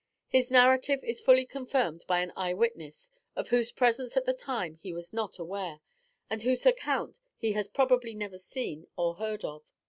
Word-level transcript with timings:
The 0.31 0.43
narrative 0.49 1.03
is 1.03 1.21
fully 1.21 1.45
confirmed 1.45 2.05
by 2.07 2.21
an 2.21 2.33
eye 2.35 2.55
witness, 2.55 3.11
of 3.35 3.49
whose 3.49 3.71
presence 3.71 4.17
at 4.17 4.25
the 4.25 4.33
time 4.33 4.73
he 4.73 4.93
was 4.93 5.13
not 5.13 5.37
aware, 5.37 5.79
and 6.27 6.41
whose 6.41 6.65
account 6.65 7.19
he 7.37 7.51
has 7.51 7.67
probably 7.67 8.15
never 8.15 8.39
seen 8.39 8.87
or 8.95 9.13
heard 9.17 9.45
of. 9.45 9.63